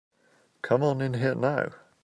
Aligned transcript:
Come 0.63 0.81
on 0.81 0.99
in 0.99 1.13
here 1.13 1.35
now. 1.35 1.73